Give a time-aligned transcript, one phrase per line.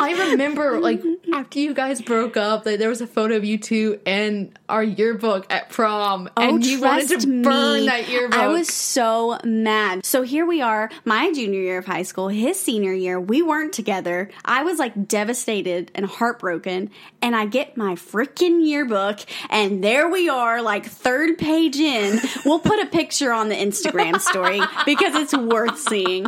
[0.00, 1.02] I remember, like,
[1.34, 4.82] after you guys broke up, like, there was a photo of you two and our
[4.82, 8.38] yearbook at prom, oh, and you wanted to burn me, that yearbook.
[8.38, 10.04] I was so mad.
[10.04, 13.20] So here we are, my junior year of high school, his senior year.
[13.20, 14.30] We weren't together.
[14.44, 16.90] I was like devastated and heartbroken.
[17.22, 19.20] And I get my freaking yearbook,
[19.50, 22.20] and there we are, like third page in.
[22.44, 26.26] We'll put a picture on the Instagram story because it's worth seeing.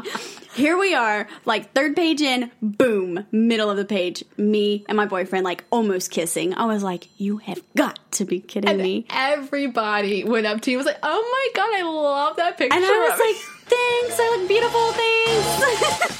[0.58, 5.06] Here we are, like third page in, boom, middle of the page, me and my
[5.06, 6.52] boyfriend like almost kissing.
[6.52, 9.06] I was like, you have got to be kidding and me.
[9.08, 12.76] everybody went up to you and was like, "Oh my god, I love that picture."
[12.76, 13.36] And I was like,
[13.68, 16.18] thanks, I look beautiful, thanks.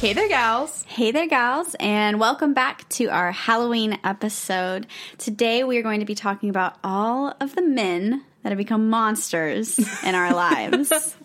[0.00, 4.86] "Hey there, gals." Hey there, gals, and welcome back to our Halloween episode.
[5.18, 8.88] Today we are going to be talking about all of the men that have become
[8.88, 11.16] monsters in our lives.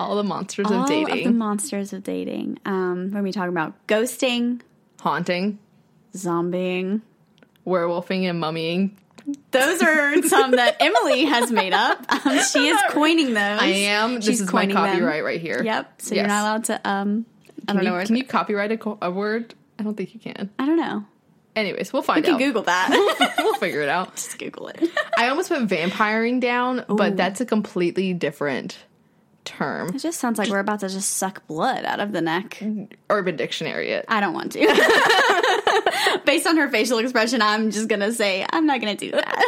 [0.00, 1.26] All the monsters all of dating.
[1.26, 2.58] of the monsters of dating.
[2.64, 4.62] Um, we're going to be talking about ghosting,
[5.00, 5.58] haunting,
[6.14, 7.02] zombieing.
[7.66, 8.92] werewolfing, and mummying.
[9.50, 12.04] Those are some that Emily has made up.
[12.28, 13.60] Um, she is coining those.
[13.60, 14.16] I am.
[14.16, 14.86] This She's is my coining them.
[14.86, 15.62] copyright right here.
[15.62, 16.02] Yep.
[16.02, 16.20] So Yes.
[16.22, 16.88] you're not allowed to.
[16.90, 17.26] Um,
[17.68, 17.96] I Can don't you, know.
[17.96, 19.54] Where can you copyright a, co- a word?
[19.78, 20.50] I don't think you can.
[20.58, 21.04] I don't know.
[21.54, 22.38] Anyways, we'll find You out.
[22.38, 23.34] can Google that.
[23.38, 24.14] we'll figure it out.
[24.16, 24.82] Just Google it.
[25.16, 28.78] I almost put vampiring down, but that's a completely different
[29.44, 29.88] term.
[29.94, 32.62] It just sounds like we're about to just suck blood out of the neck.
[33.08, 34.04] Urban Dictionary it.
[34.06, 36.20] I don't want to.
[36.26, 39.44] Based on her facial expression, I'm just gonna say I'm not gonna do that.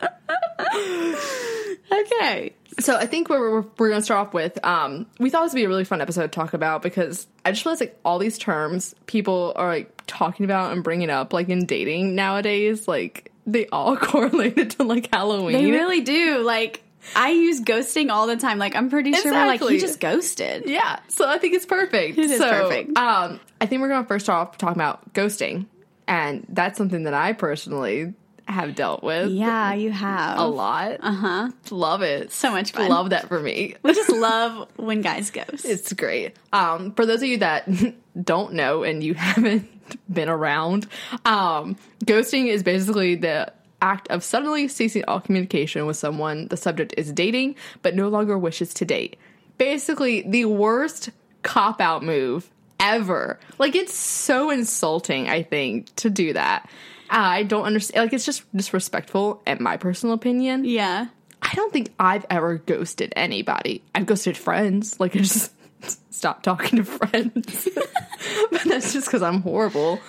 [1.92, 2.54] okay.
[2.80, 5.52] So I think we're, we're, we're going to start off with, um, we thought this
[5.52, 8.18] would be a really fun episode to talk about because I just realized like all
[8.18, 13.30] these terms people are like talking about and bringing up like in dating nowadays, like
[13.46, 15.52] they all correlated to like Halloween.
[15.52, 16.38] They really do.
[16.38, 16.82] Like
[17.16, 18.58] I use ghosting all the time.
[18.58, 20.64] Like I'm pretty sure we're like he just ghosted.
[20.66, 22.18] Yeah, so I think it's perfect.
[22.18, 22.96] It is so, perfect.
[22.96, 25.66] Um, I think we're going to first start off talking about ghosting,
[26.06, 28.14] and that's something that I personally
[28.48, 30.38] have dealt with Yeah, you have.
[30.38, 30.98] a lot.
[31.00, 31.50] Uh huh.
[31.70, 32.32] Love it.
[32.32, 32.88] So much fun.
[32.88, 33.76] Love that for me.
[33.82, 35.64] We just love when guys ghost.
[35.64, 36.36] It's great.
[36.52, 37.68] Um, for those of you that
[38.24, 39.68] don't know and you haven't
[40.12, 40.86] been around,
[41.24, 43.52] um, ghosting is basically the
[43.82, 48.36] act of suddenly ceasing all communication with someone the subject is dating but no longer
[48.38, 49.16] wishes to date.
[49.58, 51.10] Basically, the worst
[51.42, 53.38] cop out move ever.
[53.58, 56.68] Like, it's so insulting, I think, to do that.
[57.10, 58.04] I don't understand.
[58.04, 60.64] Like, it's just disrespectful, in my personal opinion.
[60.64, 61.08] yeah.
[61.42, 63.82] I don't think I've ever ghosted anybody.
[63.94, 65.00] I've ghosted friends.
[65.00, 65.50] Like I just
[66.10, 67.68] stopped talking to friends.
[68.50, 70.00] but that's just because I'm horrible.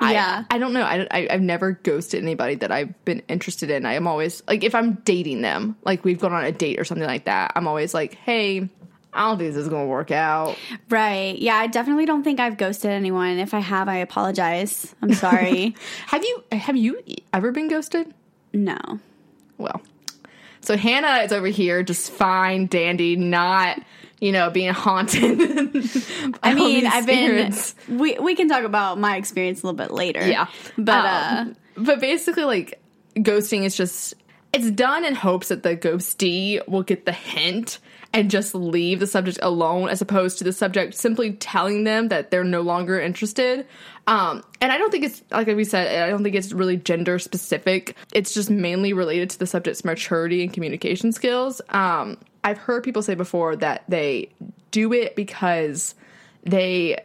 [0.00, 0.44] I, Yeah.
[0.50, 0.82] I don't know.
[0.82, 3.84] I, I, I've never ghosted anybody that I've been interested in.
[3.84, 6.84] I am always like, if I'm dating them, like we've gone on a date or
[6.84, 8.70] something like that, I'm always like, hey,
[9.18, 10.56] I don't think this is going to work out.
[10.88, 11.36] Right.
[11.36, 13.38] Yeah, I definitely don't think I've ghosted anyone.
[13.40, 14.94] If I have, I apologize.
[15.02, 15.74] I'm sorry.
[16.06, 17.02] Have you have you
[17.34, 18.14] ever been ghosted?
[18.52, 18.78] no.
[19.58, 19.82] Well,
[20.60, 23.80] so Hannah is over here, just fine, dandy, not
[24.20, 25.40] you know being haunted.
[26.44, 27.52] I mean, I've been.
[27.88, 30.24] We we can talk about my experience a little bit later.
[30.24, 30.46] yeah,
[30.78, 32.80] but Um, but basically, like
[33.16, 34.14] ghosting is just
[34.52, 37.80] it's done in hopes that the ghostee will get the hint
[38.12, 42.30] and just leave the subject alone, as opposed to the subject simply telling them that
[42.30, 43.66] they're no longer interested.
[44.06, 47.18] Um, and I don't think it's like we said, I don't think it's really gender
[47.18, 47.96] specific.
[48.14, 51.60] It's just mainly related to the subject's maturity and communication skills.
[51.68, 54.30] Um, I've heard people say before that they
[54.70, 55.94] do it because
[56.44, 57.02] they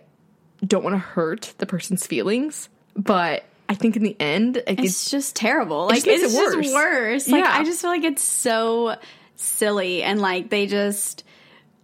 [0.65, 4.87] don't want to hurt the person's feelings, but I think in the end, like, it's,
[4.87, 5.87] it's just terrible.
[5.87, 6.73] Like just it's it just worse.
[6.73, 7.27] worse.
[7.27, 7.51] Like Yeah.
[7.51, 8.95] I just feel like it's so
[9.35, 11.23] silly and like they just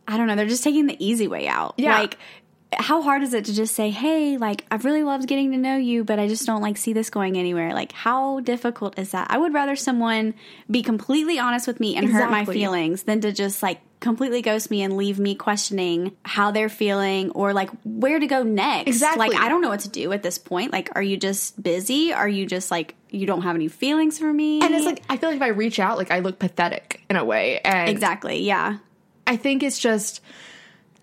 [0.07, 1.75] I don't know, they're just taking the easy way out.
[1.77, 1.99] Yeah.
[1.99, 2.17] Like
[2.73, 5.77] how hard is it to just say, "Hey, like I've really loved getting to know
[5.77, 9.27] you, but I just don't like see this going anywhere." Like how difficult is that?
[9.29, 10.35] I would rather someone
[10.69, 14.71] be completely honest with me and hurt my feelings than to just like completely ghost
[14.71, 18.87] me and leave me questioning how they're feeling or like where to go next.
[18.87, 19.29] Exactly.
[19.29, 20.71] Like I don't know what to do at this point.
[20.71, 22.13] Like are you just busy?
[22.13, 24.61] Are you just like you don't have any feelings for me?
[24.61, 27.17] And it's like I feel like if I reach out, like I look pathetic in
[27.17, 27.59] a way.
[27.59, 28.43] And Exactly.
[28.43, 28.77] Yeah.
[29.27, 30.21] I think it's just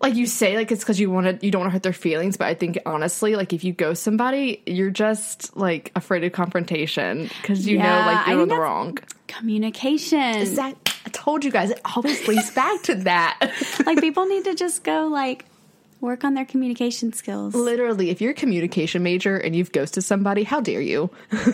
[0.00, 1.92] like you say, like it's because you want to, you don't want to hurt their
[1.92, 2.36] feelings.
[2.36, 7.30] But I think honestly, like if you ghost somebody, you're just like afraid of confrontation
[7.40, 8.98] because you know like you're in think the wrong.
[9.26, 10.18] Communication.
[10.58, 10.74] I
[11.16, 13.52] told you guys, it always leads back to that.
[13.86, 15.44] like people need to just go like
[16.00, 17.54] work on their communication skills.
[17.54, 21.10] Literally, if you're a communication major and you've ghosted somebody, how dare you?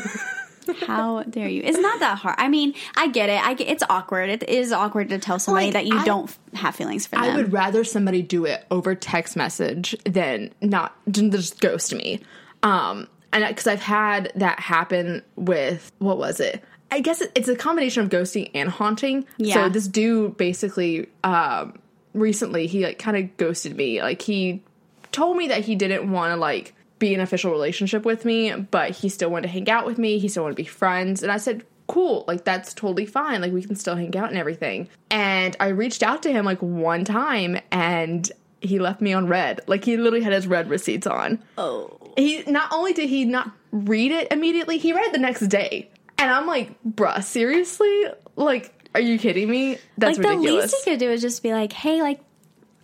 [0.87, 1.61] How dare you?
[1.64, 2.37] It's not that hard.
[2.38, 3.44] I mean, I get it.
[3.44, 4.31] I get, it's awkward.
[4.31, 7.25] It is awkward to tell somebody Like, that you I- don't have feelings for them.
[7.25, 12.20] I would rather somebody do it over text message than not than just ghost me.
[12.62, 16.62] Um, and because I've had that happen with what was it?
[16.93, 19.27] I guess it's a combination of ghosting and haunting.
[19.39, 19.55] Yeah.
[19.55, 21.79] So this dude basically, um,
[22.12, 24.03] recently he like kind of ghosted me.
[24.03, 24.62] Like he
[25.11, 28.53] told me that he didn't want to like be in an official relationship with me,
[28.55, 30.19] but he still wanted to hang out with me.
[30.19, 31.23] He still wanted to be friends.
[31.23, 33.41] And I said, cool, like that's totally fine.
[33.41, 34.88] Like we can still hang out and everything.
[35.11, 38.31] And I reached out to him like one time and
[38.61, 39.62] he left me on read.
[39.67, 41.43] Like he literally had his read receipts on.
[41.56, 41.99] oh.
[42.19, 45.88] He not only did he not read it immediately, he read it the next day.
[46.19, 48.05] And I'm like, bruh, seriously?
[48.37, 49.79] Like, are you kidding me?
[49.99, 52.20] That's Like the least you could do is just be like, hey, like,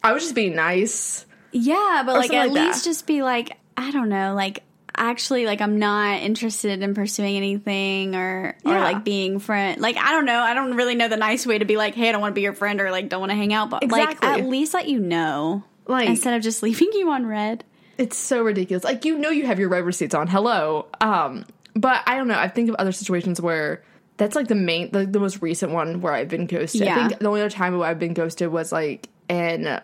[0.02, 1.26] I was just being nice.
[1.52, 2.66] yeah, but like at like that.
[2.66, 4.62] least just be like, I don't know, like
[4.96, 8.82] actually like I'm not interested in pursuing anything or or Yeah.
[8.82, 9.80] like being friend.
[9.80, 12.08] Like I don't know, I don't really know the nice way to be like, hey,
[12.08, 13.86] I don't want to be your friend or like don't want to hang out, but
[13.88, 15.62] like at least let you know.
[15.86, 17.64] Like Instead of just leaving you on read.
[17.96, 18.82] It's so ridiculous.
[18.84, 20.26] Like you know you have your read receipts on.
[20.28, 20.86] Hello.
[21.00, 21.44] Um
[21.80, 22.38] but I don't know.
[22.38, 23.82] I think of other situations where
[24.16, 26.82] that's like the main the, the most recent one where I've been ghosted.
[26.82, 27.04] Yeah.
[27.04, 29.80] I think the only other time where I've been ghosted was like in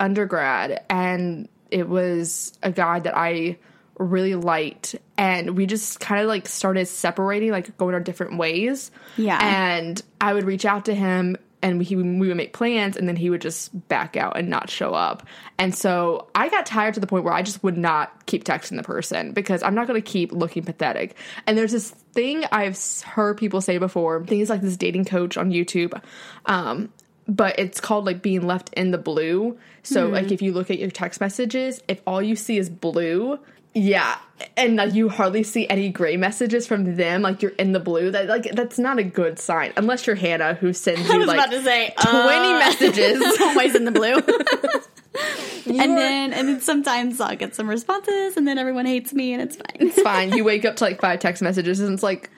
[0.00, 3.58] undergrad and it was a guy that I
[3.98, 8.90] really liked and we just kind of like started separating like going our different ways
[9.16, 9.38] Yeah.
[9.40, 13.16] and i would reach out to him and he, we would make plans and then
[13.16, 15.26] he would just back out and not show up.
[15.58, 18.76] And so i got tired to the point where i just would not keep texting
[18.76, 21.16] the person because i'm not going to keep looking pathetic.
[21.46, 25.50] And there's this thing i've heard people say before Things like this dating coach on
[25.50, 26.00] youtube
[26.46, 26.90] um,
[27.28, 29.58] but it's called like being left in the blue.
[29.82, 30.14] So hmm.
[30.14, 33.38] like if you look at your text messages, if all you see is blue,
[33.76, 34.16] yeah,
[34.56, 38.10] and like you hardly see any gray messages from them, like you're in the blue.
[38.10, 41.92] That like that's not a good sign unless you're Hannah who sends you like say
[42.00, 43.22] twenty uh, messages.
[43.42, 44.14] always in the blue.
[45.78, 49.42] and then and then sometimes I'll get some responses and then everyone hates me and
[49.42, 49.88] it's fine.
[49.88, 50.32] It's fine.
[50.32, 52.30] You wake up to like five text messages and it's like.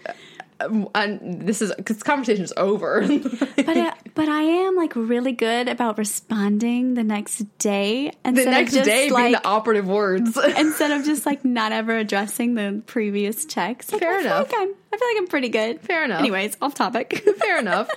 [0.61, 3.01] And this is because conversation is over.
[3.57, 8.51] but I, but I am like really good about responding the next day the instead
[8.51, 10.37] next day being like the operative words.
[10.57, 13.93] instead of just like not ever addressing the previous text.
[13.93, 14.51] Like, Fair I enough.
[14.53, 15.81] Like I'm, I feel like I'm pretty good.
[15.81, 16.21] Fair enough.
[16.21, 17.23] Anyways, off topic.
[17.39, 17.89] Fair enough.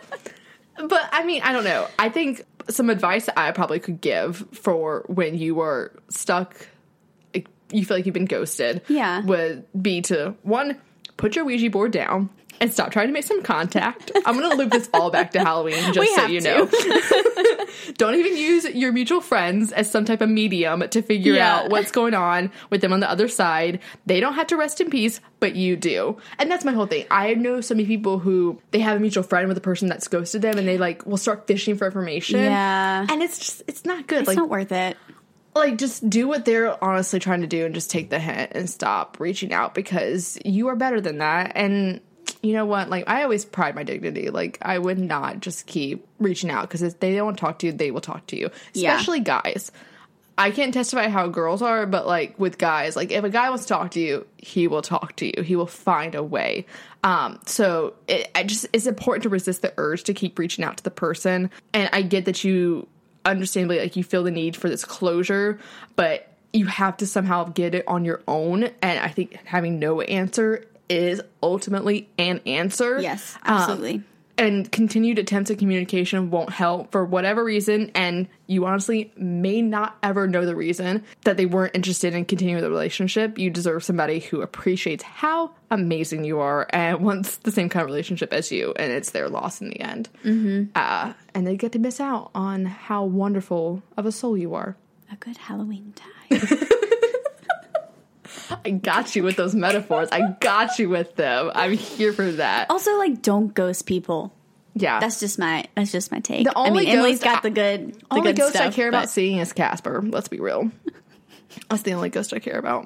[0.78, 1.88] But I mean, I don't know.
[1.98, 6.56] I think some advice that I probably could give for when you were stuck,
[7.72, 9.22] you feel like you've been ghosted, Yeah.
[9.22, 10.78] would be to one,
[11.18, 12.30] put your Ouija board down
[12.62, 14.12] and stop trying to make some contact.
[14.26, 16.70] I'm going to loop this all back to Halloween, just so you know.
[17.98, 21.58] don't even use your mutual friends as some type of medium to figure Yeah.
[21.58, 23.80] out what's going on with them on the other side.
[24.06, 26.18] They don't have to rest in peace, but you do.
[26.40, 27.06] And that's my whole thing.
[27.12, 30.08] I know so many people who they have a mutual friend with a person that's
[30.08, 32.40] ghosted them and they like will start fishing for information.
[32.40, 33.06] Yeah.
[33.10, 34.20] And it's just it's not good.
[34.20, 34.98] it's like not worth it.
[35.56, 38.70] like just do what they're honestly trying to do and just take the hint and
[38.70, 42.00] stop reaching out because you are better than that and
[42.42, 42.90] you know what?
[42.90, 44.30] Like i always pride my dignity.
[44.30, 47.60] Like i would not just keep reaching out because if they don't want to talk
[47.60, 48.50] to you they will talk to you.
[48.74, 48.94] Yeah.
[48.94, 49.72] especially guys.
[50.38, 53.66] I can't testify how girls are but like with guys like if a guy wants
[53.66, 55.44] to talk to you he will talk to you.
[55.44, 56.66] He will find a way.
[57.04, 60.78] Um so it I just it's important to resist the urge to keep reaching out
[60.78, 61.52] to the person.
[61.74, 62.88] And i get that you
[63.24, 65.60] understandably like you feel the need for this closure
[65.96, 68.64] but you have to somehow get it on your own.
[68.82, 74.04] And i think having no answer is ultimately an answer Yes, Um, absolutely.
[74.38, 79.98] and continued attempts at communication won't help for whatever reason and you honestly may not
[80.04, 84.20] ever know the reason that they weren't interested in continuing the relationship you deserve somebody
[84.20, 88.74] who appreciates how amazing you are and wants the same kind of relationship as you
[88.78, 90.64] and it's their loss in the end mm-hmm.
[90.76, 94.76] uh, and they get to miss out on how wonderful of a soul you are
[95.12, 96.10] A good Halloween time.
[98.66, 102.70] i got you with those metaphors i got you with them i'm here for that
[102.70, 104.34] also, like, don't ghost people.
[104.74, 105.00] Yeah.
[105.02, 106.46] That's just my that's just my take.
[106.46, 108.60] The I only mean, Emily's ghost got I- the good the only good ghost I
[108.60, 110.02] stuff, care about seeing is Casper.
[110.02, 110.72] Let's be real.
[111.70, 112.86] That's the only ghost I care about.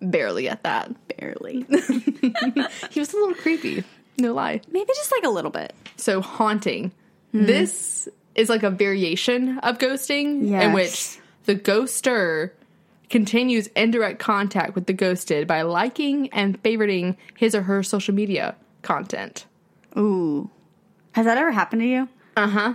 [0.00, 0.92] Barely at that.
[1.18, 1.66] barely.
[2.90, 3.82] He was a little creepy.
[4.18, 4.60] No lie.
[4.70, 5.74] Maybe just like a little bit.
[5.96, 6.92] So haunting.
[7.32, 7.46] Hmm.
[7.46, 12.52] This is like a variation of ghosting in which the ghoster
[13.10, 18.54] continues indirect contact with the ghosted by liking and favoriting his or her social media
[18.82, 19.44] content.
[19.98, 20.48] Ooh.
[21.12, 22.08] Has that ever happened to you?
[22.36, 22.74] Uh-huh.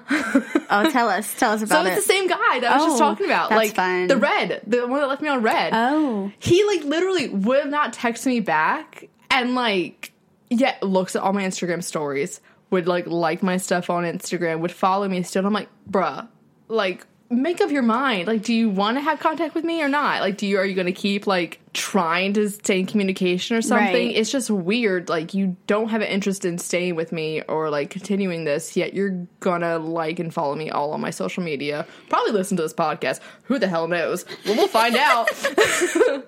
[0.70, 1.34] Oh, tell us.
[1.40, 1.90] Tell us about it.
[1.90, 2.08] So it's it.
[2.08, 3.50] the same guy that I was Oh, just talking about.
[3.50, 4.08] that's like fun.
[4.08, 5.72] the red, the one that left me on read.
[5.74, 6.32] Oh.
[6.40, 10.12] He like literally would not text me back and like
[10.50, 14.72] yeah, looks at all my Instagram stories, would like like my stuff on Instagram, would
[14.74, 15.40] follow me still.
[15.40, 16.28] And I'm like, bruh,
[16.68, 18.28] like make up your mind.
[18.28, 20.22] Like, do you want to have contact with me or not?
[20.22, 24.08] Like, do you are you gonna keep like trying to stay in communication or something?
[24.08, 24.16] Right.
[24.16, 25.10] It's just weird.
[25.10, 28.94] Like you don't have an interest in staying with me or like continuing this, yet
[28.94, 31.86] you're gonna like and follow me all on my social media.
[32.10, 33.20] Probably listen to this podcast.
[33.44, 34.26] Who the hell knows?
[34.46, 35.30] Well, we'll find out.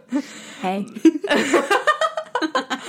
[0.61, 0.87] Hey.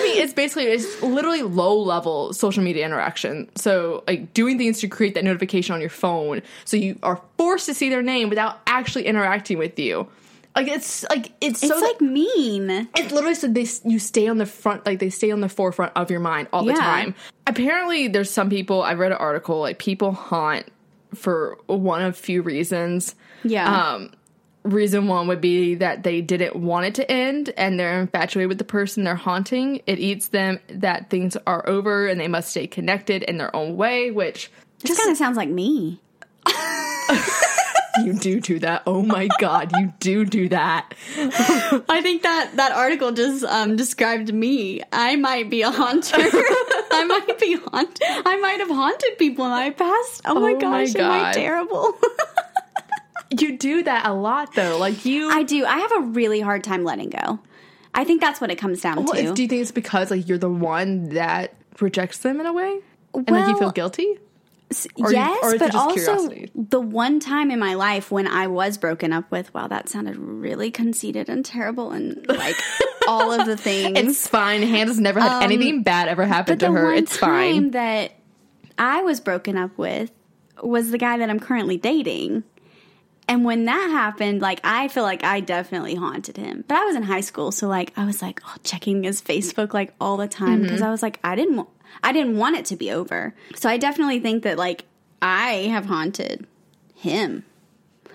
[0.00, 3.48] I mean, it's basically it's literally low level social media interaction.
[3.56, 7.66] So like doing things to create that notification on your phone, so you are forced
[7.66, 10.08] to see their name without actually interacting with you.
[10.56, 12.88] Like it's like it's so it's like mean.
[12.96, 15.92] it's literally so they you stay on the front like they stay on the forefront
[15.94, 17.14] of your mind all the time.
[17.46, 20.66] Apparently, there's some people I've read an article like people haunt
[21.14, 23.14] for one of few reasons.
[23.44, 23.92] Yeah.
[23.92, 24.10] Um,
[24.62, 28.58] reason one would be that they didn't want it to end and they're infatuated with
[28.58, 29.80] the person they're haunting.
[29.86, 33.76] It eats them that things are over and they must stay connected in their own
[33.76, 34.50] way, which
[34.82, 36.00] this kind of sounds like me.
[38.04, 38.82] you do do that.
[38.86, 40.94] Oh my god, you do do that.
[41.88, 44.82] I think that that article just um, described me.
[44.92, 46.16] I might be a haunter.
[46.92, 48.02] I might be haunted.
[48.02, 50.22] I might have haunted people in my past.
[50.24, 51.98] Oh, my Oh my gosh, am I terrible?
[53.38, 54.76] You do that a lot though.
[54.78, 55.64] Like you I do.
[55.64, 57.38] I have a really hard time letting go.
[57.94, 59.34] I think that's what it comes down Well, to.
[59.34, 62.78] do you think it's because like you're the one that rejects them in a way,
[63.14, 64.18] and like you feel guilty?
[64.96, 66.50] or you- yes, or but also curiosity?
[66.54, 70.16] the one time in my life when I was broken up with, wow, that sounded
[70.16, 72.54] really conceited and terrible and like
[73.08, 73.98] all of the things.
[73.98, 74.62] It's fine.
[74.62, 76.92] Hannah's never had anything bad ever happen Um, to her.
[76.94, 77.70] It's time fine.
[77.72, 78.12] that
[78.78, 80.12] I was broken up with
[80.62, 82.44] was the guy that I'm currently dating.
[83.30, 86.64] And when that happened, like I feel like I definitely haunted him.
[86.66, 89.72] But I was in high school, so like I was like oh, checking his Facebook
[89.72, 90.62] like all the time Mm-hmm.
[90.64, 91.66] because I was like I didn't
[92.02, 93.34] I didn't want it to be over.
[93.54, 94.84] So I definitely think that like
[95.22, 96.46] I have haunted
[96.96, 97.44] him.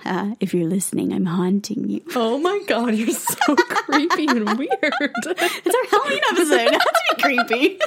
[0.03, 2.01] Uh, if you're listening, I'm haunting you.
[2.15, 4.69] Oh my god, you're so creepy and weird.
[4.83, 6.71] It's our Halloween episode.
[6.71, 7.79] That's be creepy.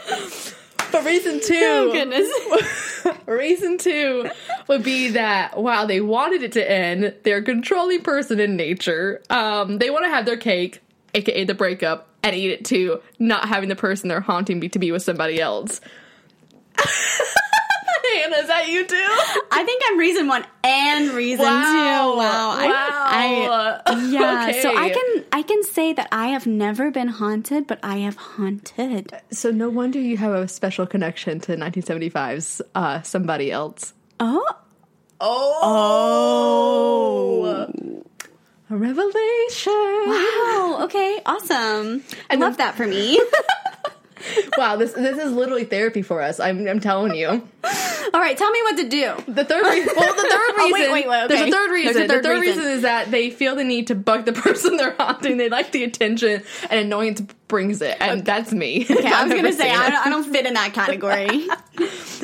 [0.91, 3.19] But reason two, Oh goodness.
[3.27, 4.31] reason two
[4.69, 9.23] would be that while they wanted it to end, they're a controlling person in nature.
[9.31, 10.81] Um, they want to have their cake,
[11.15, 13.01] aka the breakup, and eat it too.
[13.19, 15.81] Not having the person they're haunting be to be with somebody else.
[18.15, 18.97] Hannah, is that you too?
[19.51, 21.63] I think I'm reason one and reason Wow.
[22.13, 22.19] two.
[22.19, 22.59] Wow.
[22.59, 23.05] Wow.
[23.11, 24.53] I, yeah.
[24.63, 28.17] So I can I can say that I have never been haunted, but I have
[28.17, 29.13] haunted.
[29.31, 33.93] So no wonder you have a special connection to 1975's uh, somebody else.
[34.21, 34.45] Oh.
[36.41, 37.67] Oh.
[38.71, 39.73] A revelation.
[39.73, 40.81] Wow.
[40.83, 41.21] Okay.
[41.25, 42.03] Awesome.
[42.31, 43.19] I love that for me.
[44.57, 46.41] Wow, this this is literally therapy for us.
[46.41, 47.29] I'm I'm telling you.
[47.29, 48.37] All right.
[48.39, 49.15] Tell me what to do.
[49.33, 49.93] The third reason.
[49.97, 50.93] Well, the third Oh, reason.
[50.93, 52.03] wait, wait, wait, There's a third reason.
[52.03, 52.59] a third the third reason.
[52.59, 52.73] reason.
[52.73, 55.37] is that they feel the need to bug the person they're haunting.
[55.37, 58.87] They like the attention, and annoyance brings it, and that's me.
[58.91, 61.29] Okay, I was gonna say I don't, I don't fit in that category.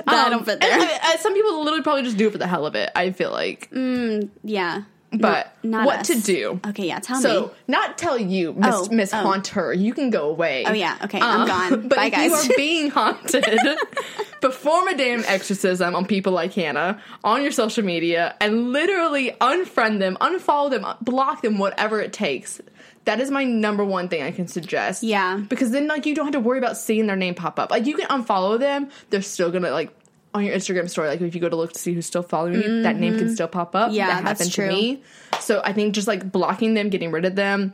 [0.07, 0.81] I don't fit there.
[0.81, 2.91] uh, some people literally probably just do it for the hell of it.
[2.97, 3.69] I feel like,
[4.43, 4.83] yeah.
[5.19, 6.07] But Not what us.
[6.09, 6.61] to do?
[6.69, 6.87] Okay.
[6.89, 6.99] Yeah.
[7.01, 7.35] Tell So, me.
[7.49, 9.19] So not tell you, Miss Oh, Miss oh.
[9.19, 9.73] Haunter.
[9.73, 10.65] You can go away.
[10.67, 10.99] Oh yeah.
[11.05, 11.21] Okay.
[11.21, 11.89] I'm Um, gone.
[11.89, 12.47] But Bye, if guys.
[12.47, 13.45] you are being haunted,
[14.41, 19.99] perform a damn exorcism on people like Hannah on your social media and literally unfriend
[19.99, 22.61] them, unfollow them, block them, whatever it takes.
[23.05, 25.03] That is my number one thing I can suggest.
[25.03, 25.37] Yeah.
[25.49, 27.71] Because then like you don't have to worry about seeing their name pop up.
[27.71, 29.91] Like you can unfollow them, they're still gonna like
[30.35, 32.55] on your Instagram story, like if you go to look to see who's still following
[32.55, 33.89] you, that name can still pop up.
[33.89, 33.95] Mm-hmm.
[33.95, 35.03] Yeah, that happened to me.
[35.41, 37.73] So I think just like blocking them, getting rid of them,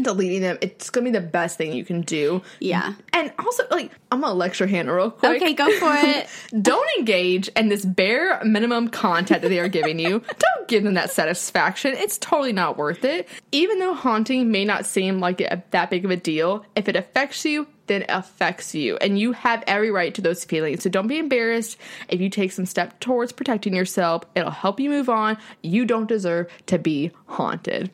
[0.00, 2.42] deleting them, it's gonna be the best thing you can do.
[2.60, 2.94] Yeah.
[3.12, 5.42] And also, like, I'm gonna lecture Hannah real quick.
[5.42, 5.52] Okay.
[5.54, 6.28] Go for it.
[6.62, 10.20] Don't engage in this bare minimum content that they are giving you.
[10.38, 11.94] Don't give them that satisfaction.
[11.94, 13.28] It's totally not worth it.
[13.52, 16.96] Even though haunting may not seem like it, that big of a deal, if it
[16.96, 18.96] affects you, then affects you.
[18.96, 20.82] And you have every right to those feelings.
[20.82, 21.78] So don't be embarrassed
[22.08, 24.24] if you take some step towards protecting yourself.
[24.34, 25.38] It'll help you move on.
[25.62, 27.90] You don't deserve to be haunted.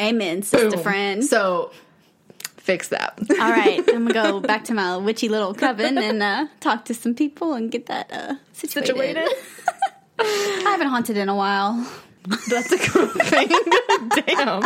[0.00, 0.82] Amen, sister Boom.
[0.82, 1.24] friend.
[1.24, 1.70] So
[2.56, 3.18] fix that.
[3.30, 6.94] All right, I'm gonna go back to my witchy little coven and uh, talk to
[6.94, 8.86] some people and get that uh, situated.
[8.86, 9.28] Situated.
[10.18, 11.86] I haven't haunted in a while.
[12.48, 13.48] That's a good thing.
[14.26, 14.62] Damn.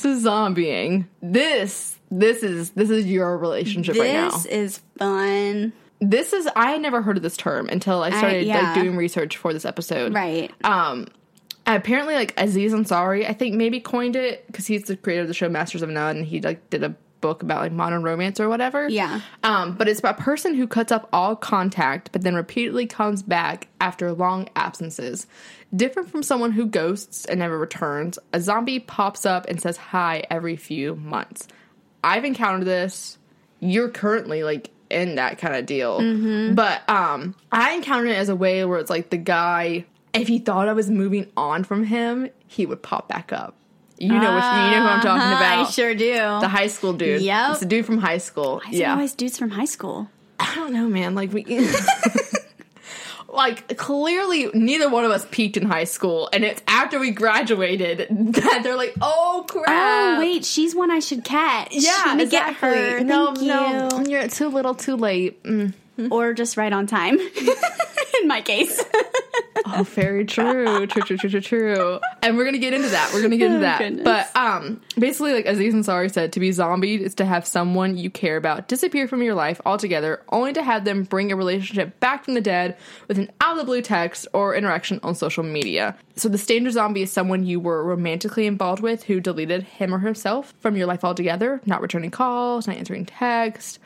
[0.00, 1.06] So zombieing.
[1.22, 4.30] This this is this is your relationship right now.
[4.30, 5.72] This is fun.
[6.00, 8.60] This is I had never heard of this term until I started yeah.
[8.60, 10.14] like doing research for this episode.
[10.14, 10.52] Right.
[10.64, 11.08] Um
[11.66, 15.34] apparently like Aziz Ansari, I think maybe coined it because he's the creator of the
[15.34, 18.48] show Masters of None and he like did a book about like modern romance or
[18.48, 18.88] whatever.
[18.88, 19.20] Yeah.
[19.42, 23.22] Um, but it's about a person who cuts up all contact but then repeatedly comes
[23.22, 25.26] back after long absences.
[25.74, 30.24] Different from someone who ghosts and never returns, a zombie pops up and says hi
[30.30, 31.46] every few months.
[32.02, 33.18] I've encountered this.
[33.60, 35.98] You're currently like in that kind of deal.
[36.54, 39.84] But um I encountered it as a way where it's like the guy
[40.14, 43.54] if he thought I was moving on from him, he would pop back up.
[43.98, 45.66] You know which you know who I'm talking Uh-huh, about.
[45.66, 46.14] I sure do.
[46.14, 47.20] The high school dude.
[47.20, 47.50] Yep.
[47.50, 48.60] It's the dude from high school.
[48.60, 48.92] It yeah.
[48.92, 50.08] always dudes from high school?
[50.40, 51.14] I don't know, man.
[51.14, 51.44] Like we
[53.38, 58.08] Like clearly neither one of us peaked in high school and it's after we graduated
[58.10, 61.68] that they're like, "Oh crap." Oh wait, she's one I should catch.
[61.70, 62.68] Yeah, let me exactly.
[62.68, 63.00] get her.
[63.04, 64.10] No, Thank no, you.
[64.10, 65.40] you're too little, too late.
[65.44, 65.72] Mm.
[66.10, 67.18] or just right on time.
[68.22, 68.82] In my case.
[69.76, 70.86] Oh, very true.
[70.86, 72.00] true, true, true, true, true.
[72.22, 73.10] And we're gonna get into that.
[73.12, 74.04] We're gonna get into Oh, that.
[74.04, 78.10] But um, basically, like Aziz Ansari said, to be zombied is to have someone you
[78.10, 82.24] care about disappear from your life altogether, only to have them bring a relationship back
[82.24, 82.76] from the dead
[83.08, 85.96] with an out of the blue text or interaction on social media.
[86.16, 89.98] So the standard zombie is someone you were romantically involved with who deleted him or
[89.98, 93.78] herself from your life altogether, not returning calls, not answering texts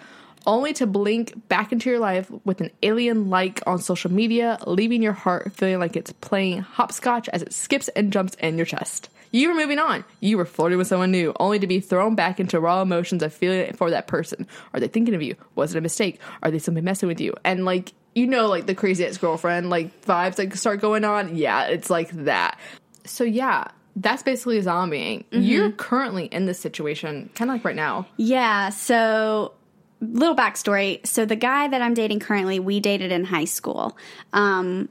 [0.47, 5.03] only to blink back into your life with an alien like on social media, leaving
[5.03, 9.09] your heart feeling like it's playing hopscotch as it skips and jumps in your chest.
[9.31, 10.05] You were moving on.
[10.21, 13.33] You were flirting with someone new, only to be thrown back into raw emotions of
[13.33, 14.47] feeling for that person.
[14.75, 15.37] Are they thinking of you?
[15.55, 16.21] Was it a mistake?
[16.43, 17.35] Are they simply messing with you?
[17.43, 21.35] And like, you know, like the crazy ex girlfriend, like vibes like start going on.
[21.35, 22.59] Yeah, it's like that.
[23.05, 25.25] So yeah, that's basically zombieing.
[25.31, 25.41] Mm-hmm.
[25.41, 28.07] You're currently in this situation, kind of like right now.
[28.19, 29.55] Yeah, so
[30.03, 31.07] little backstory.
[31.07, 33.97] So the guy that I'm dating currently, we dated in high school.
[34.33, 34.89] Um,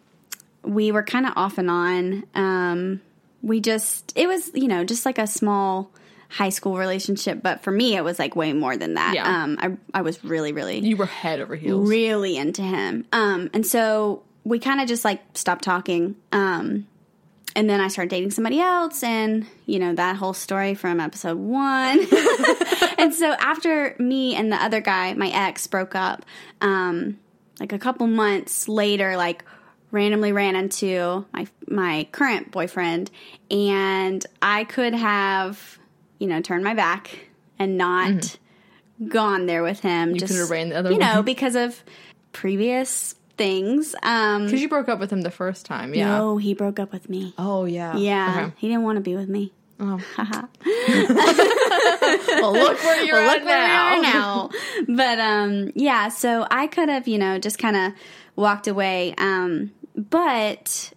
[0.63, 2.23] we were kind of off and on.
[2.33, 3.01] Um,
[3.43, 5.91] we just it was you know just like a small
[6.29, 9.13] high school relationship, but for me it was like way more than that.
[9.15, 9.43] Yeah.
[9.43, 11.89] Um, I I was really really You were head over heels.
[11.89, 13.05] really into him.
[13.11, 16.15] Um, and so we kind of just like stopped talking.
[16.31, 16.87] Um,
[17.55, 21.37] and then I started dating somebody else, and you know that whole story from episode
[21.37, 21.99] one.
[22.97, 26.25] and so after me and the other guy, my ex, broke up,
[26.61, 27.19] um,
[27.59, 29.43] like a couple months later, like
[29.91, 33.11] randomly ran into my my current boyfriend,
[33.49, 35.79] and I could have,
[36.19, 37.27] you know, turned my back
[37.59, 38.37] and not
[39.07, 40.15] gone there with him.
[40.15, 41.21] You could have ran the other you know, way.
[41.23, 41.83] because of
[42.31, 43.95] previous things.
[44.03, 46.17] Um, Because you broke up with him the first time, yeah.
[46.17, 47.33] no, he broke up with me.
[47.37, 47.95] Oh yeah.
[47.97, 48.53] Yeah, Okay.
[48.57, 49.51] he didn't want to be with me.
[49.79, 49.97] Oh.
[50.15, 50.45] Haha.
[52.41, 54.49] Well, look where you're Well, at look where we are now.
[54.49, 54.49] now.
[54.87, 57.93] But um, yeah, so I could have, you know, just kind of
[58.35, 59.13] walked away.
[59.17, 60.93] Um, but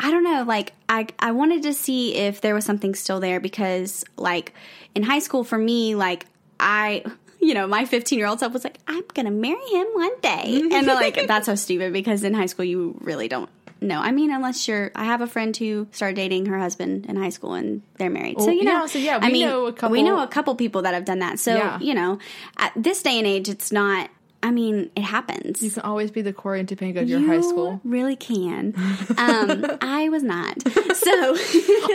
[0.00, 3.40] I don't know, like I I wanted to see if there was something still there
[3.40, 4.52] because like
[4.94, 6.26] in high school for me, like
[6.60, 7.04] I
[7.40, 10.62] you know, my 15 year old self was like, I'm gonna marry him one day.
[10.72, 13.48] And like that's so stupid because in high school you really don't
[13.80, 14.00] know.
[14.00, 17.28] I mean, unless you're I have a friend who started dating her husband in high
[17.30, 18.40] school and they're married.
[18.40, 20.20] so Oh, you know yeah, so yeah, I we mean, know a couple- we know
[20.22, 21.38] a couple people that have done that.
[21.38, 21.78] So, Yeah.
[21.80, 22.18] you know,
[22.56, 24.10] at this day and age it's not
[24.42, 25.62] I mean, it happens.
[25.62, 27.80] You can always be the Cory and Topanga of your You high school.
[27.84, 28.74] really can.
[29.18, 30.62] Um, I was not.
[30.62, 31.10] So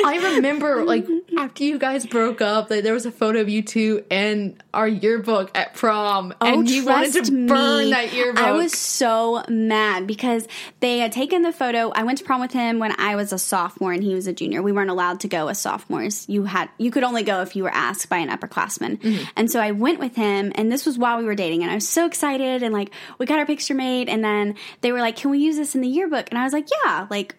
[0.05, 3.61] I remember, like, after you guys broke up, like, there was a photo of you
[3.61, 8.43] two and our yearbook at prom, and you wanted to Oh, burn me, that yearbook.
[8.43, 10.47] I was so mad because
[10.81, 11.91] they had taken the photo.
[11.95, 14.33] I went to prom with him when I was a sophomore and he was a
[14.33, 14.61] junior.
[14.61, 16.27] We weren't allowed to go as sophomores.
[16.27, 18.97] You had you could only go if you were asked by an upperclassman.
[18.99, 19.23] Mm-hmm.
[19.37, 21.75] And so I went with him, and this was while we were dating, and I
[21.75, 25.15] was so excited, and like we got our picture made, and then they were like,
[25.15, 27.35] "Can we use this in the yearbook?" And I was like, "Yeah, like."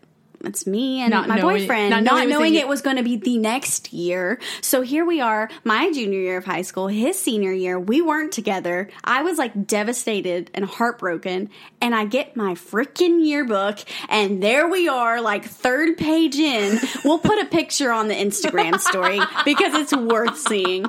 [0.46, 2.82] It's me and Not my knowing- boyfriend, not not knowing knowing, was the- it was
[2.82, 4.38] going to be the next year.
[4.60, 7.80] So here we are, my junior year of high school, his senior year.
[7.80, 8.90] We weren't together.
[9.04, 11.48] I was like devastated and heartbroken.
[11.80, 13.78] And I get my freaking yearbook,
[14.10, 16.78] and there we are, like third page in.
[17.06, 20.84] We'll put a picture on the Instagram story because it's worth seeing.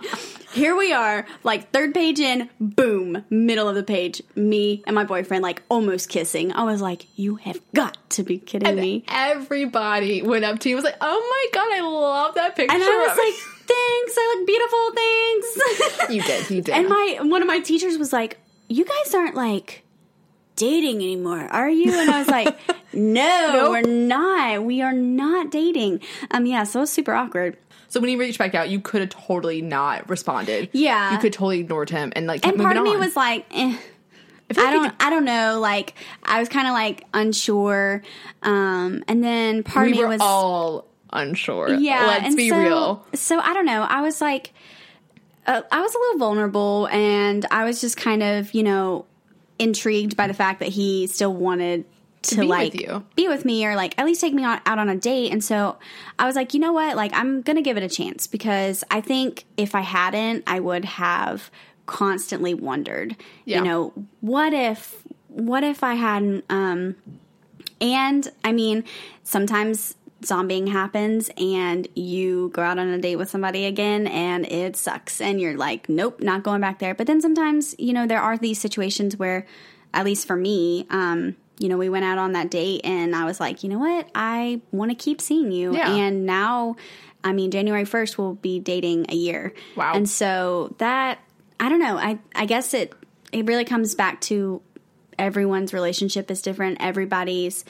[0.56, 5.04] Here we are, like third page in, boom, middle of the page, me and my
[5.04, 6.52] boyfriend like almost kissing.
[6.54, 9.04] I was like, you have got to be kidding And me.
[9.08, 12.84] everybody went up to you was like, "Oh my god, I love that picture." And
[12.84, 13.34] I was like,
[13.68, 16.10] thanks, I look beautiful, thanks.
[16.16, 16.74] you did, you did.
[16.76, 19.84] and my one of my teachers was like, you guys aren't like
[20.56, 21.92] dating anymore, are you?
[22.00, 22.58] And I was like,
[22.94, 23.72] no, Nope.
[23.72, 24.64] we're not.
[24.64, 26.00] We are not dating.
[26.32, 27.58] Um, yeah, so it was super awkward.
[27.96, 30.68] So when he reached back out, you could have totally not responded.
[30.74, 31.14] Yeah.
[31.14, 32.46] you could totally ignored him and like.
[32.46, 33.00] and part of me on.
[33.00, 33.78] was like, eh.
[34.58, 35.62] I like don't, I don't know.
[35.62, 38.04] Like, I was kind of like unsure.
[38.44, 41.76] Um, and then part we of me were was, all unsure.
[41.76, 42.06] yeah.
[42.06, 43.06] let's and be so, real.
[43.14, 43.84] So I don't know.
[43.84, 44.52] I was like,
[45.48, 49.06] uh, I was a little vulnerable, and I was just kind of, you know,
[49.58, 51.86] intrigued by the fact that he still wanted
[52.30, 53.06] to, be with like you.
[53.16, 55.32] be with me or like at least take me on, out on a date.
[55.32, 55.78] And so
[56.20, 56.96] I was like, you know what?
[56.96, 60.86] Like, I'm gonna give it a chance because I think if I hadn't, I would
[60.86, 61.50] have
[61.86, 63.60] constantly wondered, Yeah.
[63.60, 66.96] you know, what if, what if I hadn't, um,
[67.82, 68.84] and I mean,
[69.24, 74.76] sometimes zombieing happens and you go out on a date with somebody again and it
[74.76, 76.96] sucks and you're like, nope, not going back there.
[76.96, 79.46] But then sometimes, you know, there are these situations where,
[79.94, 83.26] at least for me, um, you know, we went out on that date and I
[83.26, 84.10] was like, you know what?
[84.14, 85.76] I want to keep seeing you.
[85.76, 85.94] Yeah.
[85.94, 86.76] And now,
[87.24, 89.54] I mean, January 1st, we'll be dating a year.
[89.76, 89.94] Wow.
[89.94, 91.20] And so that,
[91.60, 91.98] I don't know.
[91.98, 92.94] I, I guess it,
[93.32, 94.62] it really comes back to
[95.18, 96.78] everyone's relationship is different.
[96.82, 97.64] Everybody's,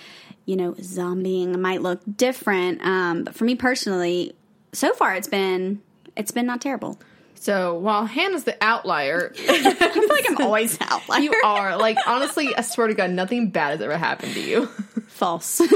[0.46, 2.82] you know, zombieing might look different.
[2.84, 4.36] Um, but for me personally,
[4.74, 5.82] so far it's been
[6.16, 7.00] it's been not terrible.
[7.46, 11.22] So while Hannah's the outlier, I feel like I'm always an outlier.
[11.22, 14.66] you are like honestly, I swear to God, nothing bad has ever happened to you.
[15.08, 15.62] false.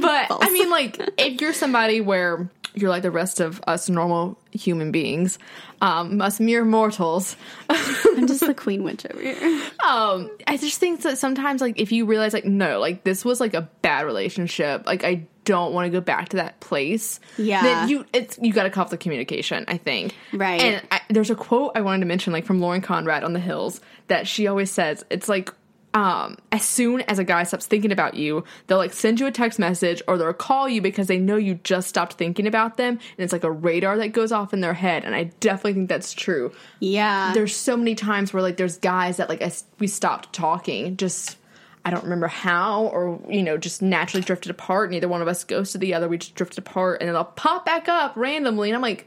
[0.00, 4.38] But I mean, like, if you're somebody where you're like the rest of us normal
[4.50, 5.38] human beings,
[5.80, 7.36] um, us mere mortals,
[7.68, 9.62] I'm just the queen witch over here.
[9.84, 13.40] um, I just think that sometimes, like, if you realize, like, no, like, this was
[13.40, 17.20] like a bad relationship, like, I don't want to go back to that place.
[17.36, 17.62] Yeah.
[17.62, 19.66] then you it's you got to cut off the communication.
[19.68, 20.60] I think, Right.
[20.60, 23.40] And I, there's a quote I wanted to mention, like from Lauren Conrad on the
[23.40, 25.52] Hills, that she always says, it's like.
[25.94, 29.30] Um, as soon as a guy stops thinking about you, they'll like send you a
[29.30, 32.94] text message or they'll call you because they know you just stopped thinking about them,
[32.94, 35.04] and it's like a radar that goes off in their head.
[35.04, 37.32] And I definitely think that's true Yeah.
[37.32, 41.38] there's so many times where like there's guys that like I, we stopped talking just
[41.84, 45.44] i don't remember how or you know just naturally drifted apart neither one of us
[45.44, 48.68] goes to the other we just drifted apart and then they'll pop back up randomly
[48.70, 49.06] and i'm like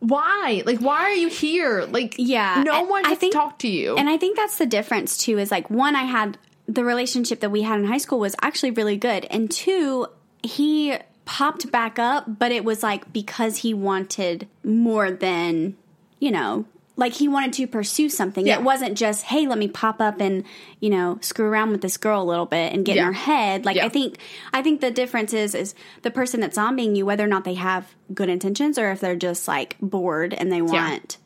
[0.00, 0.62] why?
[0.66, 1.84] Like why are you here?
[1.84, 3.96] Like Yeah, no one I think- to talk to you.
[3.96, 6.36] And I think that's the difference too is like one I had
[6.66, 10.06] the relationship that we had in high school was actually really good and two
[10.42, 15.76] he popped back up but it was like because he wanted more than
[16.20, 16.64] you know
[17.00, 18.46] like he wanted to pursue something.
[18.46, 18.58] Yeah.
[18.58, 20.44] It wasn't just, hey, let me pop up and,
[20.78, 23.64] you know, screw around with this girl a little bit and get in her head.
[23.64, 23.86] Like Yeah.
[23.86, 24.18] I think
[24.52, 27.54] I think the difference is is the person that's zombieing you, whether or not they
[27.54, 31.16] have good intentions or if they're just like bored and they want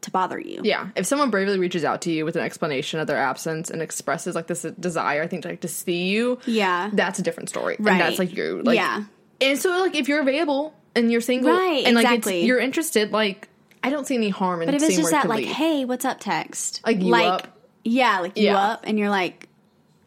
[0.00, 0.60] to bother you.
[0.64, 3.80] yeah if someone bravely reaches out to you with an explanation of their absence and
[3.80, 6.90] expresses like this desire i think to, like to see you Yeah.
[6.92, 7.92] that's a different story Right.
[7.92, 9.04] and that's like you like Yeah.
[9.40, 12.38] and so like if you're available and you're single Right, and like exactly.
[12.40, 13.48] it's, you're interested like
[13.82, 15.48] i don't see any harm in But if it's just that, like, lead.
[15.54, 16.80] hey, what's up text?
[16.86, 17.48] Like, you up?
[17.84, 18.56] Yeah, like you Yeah.
[18.58, 19.48] up, and you're like,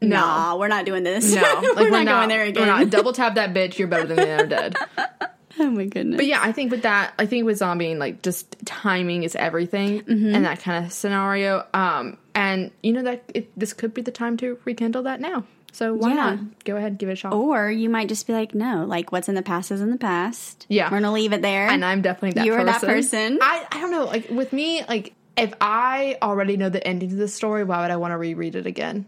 [0.02, 0.18] No.
[0.20, 1.34] nah, we're not doing this.
[1.36, 2.62] no like we're, not, going there again.
[2.62, 4.76] we're not double tap that bitch you're better than the other dead
[5.60, 6.18] oh my goodness.
[6.18, 10.02] but yeah i think with that i think with zombieing like just timing is everything
[10.02, 10.36] Mm-hmm.
[10.36, 14.12] and that kind of scenario um and you know that it, this could be the
[14.12, 16.16] time to rekindle that now so why Yeah.
[16.16, 18.86] not go ahead and give it a shot or you might just be like, no,
[18.88, 20.66] like what's in the past is in the past.
[20.70, 20.86] Yeah.
[20.86, 21.68] we're gonna leave it there.
[21.70, 23.40] and I'm definitely that You are that person.
[23.42, 24.06] I, I don't know.
[24.06, 27.92] Like with me, like if I already know the ending to the story, why would
[27.92, 29.06] I want to reread it again?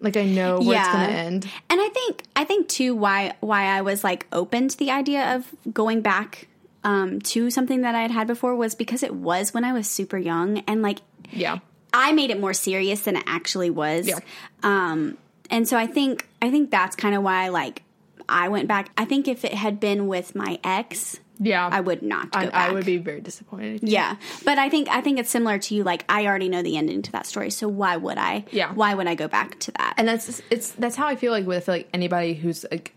[0.00, 1.48] Like I know where it's gonna end.
[1.70, 5.34] And I think I think too why why I was like open to the idea
[5.36, 6.48] of going back
[6.84, 9.86] um, to something that I had had before was because it was when I was
[9.88, 11.00] super young and like
[11.30, 11.58] Yeah.
[11.92, 14.06] I made it more serious than it actually was.
[14.06, 14.18] Yeah.
[14.62, 15.16] Um,
[15.50, 17.82] and so I think I think that's kind of why like
[18.28, 18.90] I went back.
[18.98, 21.68] I think if it had been with my ex, Yeah.
[21.70, 22.68] I would not go I.
[22.68, 23.80] I would be very disappointed.
[23.82, 25.84] Yeah, but I think I think it's similar to you.
[25.84, 28.44] Like I already know the ending to that story, so why would I?
[28.50, 28.72] Yeah.
[28.72, 29.94] Why would I go back to that?
[29.96, 32.94] And that's it's that's how I feel like with like anybody who's like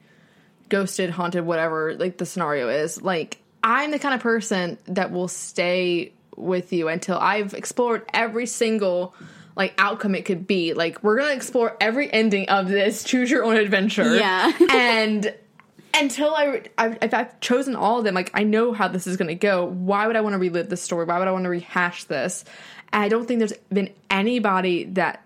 [0.70, 3.02] ghosted, haunted, whatever like the scenario is.
[3.02, 8.46] Like I'm the kind of person that will stay with you until I've explored every
[8.46, 9.14] single
[9.56, 10.74] like outcome it could be.
[10.74, 14.16] Like we're gonna explore every ending of this choose your own adventure.
[14.16, 14.52] Yeah.
[14.72, 15.34] and
[15.94, 19.18] until I, I if I've chosen all of them, like I know how this is
[19.18, 19.66] to go.
[19.66, 21.06] Why would I want to relive this story?
[21.06, 22.46] Why would I want to rehash this?
[22.92, 25.24] And I don't think there's been anybody that,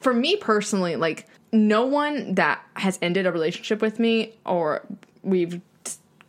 [0.00, 4.84] for me personally, like no one that has ended a relationship with me or
[5.22, 5.60] we've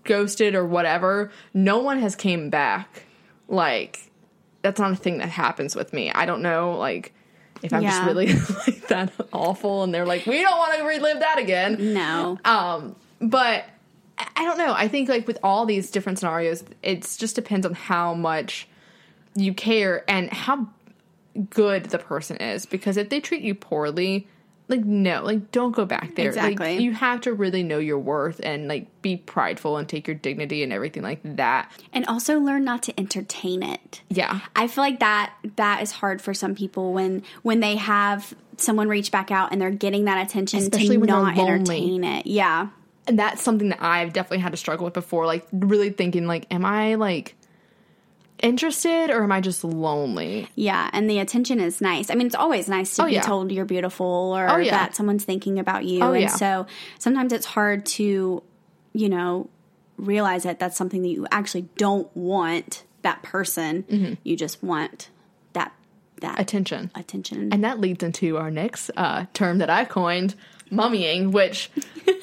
[0.04, 1.32] ghosted or whatever.
[1.54, 3.06] No one has came back.
[3.48, 4.12] Like
[4.62, 6.12] that's not a thing that happens with me.
[6.12, 6.78] I don't know.
[6.78, 7.14] Like
[7.64, 8.28] if I'm just really
[8.68, 11.94] like that awful, and they're like, we don't want to relive that again.
[11.94, 12.38] No.
[12.46, 13.66] Um, but
[14.18, 14.74] I- I don't know.
[14.74, 18.68] I think like with all these different scenarios, it's just depends on how much
[19.36, 20.68] you care and how
[21.52, 22.66] good the person is.
[22.66, 24.28] Because if they treat you poorly,
[24.70, 26.28] like no, like don't go back there.
[26.28, 26.74] Exactly.
[26.76, 30.16] Like, you have to really know your worth and like be prideful and take your
[30.16, 31.72] dignity and everything like that.
[31.94, 34.02] And also learn not to entertain it.
[34.10, 34.42] Yeah.
[34.56, 38.90] I feel like that that is hard for some people when when they have someone
[38.90, 42.26] reach back out and they're getting that attention Especially to not entertain it.
[42.26, 42.70] Yeah.
[43.08, 45.26] and that's something that I've definitely had to struggle with before.
[45.26, 47.36] Like really thinking like, am I like
[48.42, 50.48] interested or am I just lonely?
[50.56, 52.10] Yeah, and the attention is nice.
[52.10, 53.22] I mean, it's always nice to Oh, be yeah.
[53.22, 54.72] told you're beautiful or Oh, yeah.
[54.72, 56.02] that someone's thinking about you.
[56.04, 56.28] Oh, and yeah.
[56.28, 56.68] so
[57.00, 58.44] sometimes it's hard to,
[58.94, 59.50] you know,
[59.98, 63.84] realize that that's something that you actually don't want that person.
[63.84, 64.14] Mm-hmm.
[64.24, 65.10] You just want
[65.54, 65.74] that
[66.22, 66.92] that Attention.
[66.96, 67.52] attention.
[67.54, 70.34] And that leads into our next uh, term that I coined,
[70.72, 71.70] mummying, which,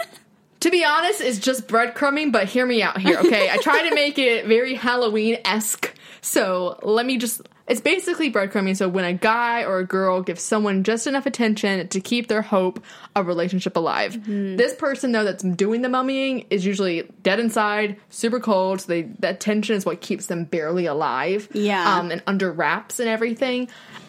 [0.64, 3.50] to be honest, is just breadcrumbing, but hear me out here, okay?
[3.50, 5.94] I try to make it very Halloween esque.
[6.22, 7.42] So let me just.
[7.68, 8.74] It's basically breadcrumbing.
[8.74, 12.40] So when a guy or a girl gives someone just enough attention to keep their
[12.40, 12.82] hope
[13.14, 14.24] of relationship alive.
[14.26, 18.80] This person, though, that's doing the mummying is usually dead inside, super cold.
[18.80, 21.46] So they, that tension is what keeps them barely alive.
[21.52, 21.98] Yeah.
[21.98, 23.68] Um, and under wraps and everything.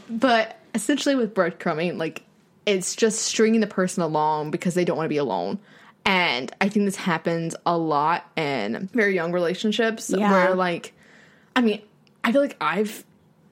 [0.10, 2.24] But essentially, with breadcrumbing, like
[2.65, 5.60] it's just stringing the person along because they don't want to be alone.
[6.06, 10.32] And I think this happens a lot in very young relationships Yeah.
[10.32, 10.94] where, like,
[11.56, 11.82] I mean,
[12.24, 13.04] I feel like I've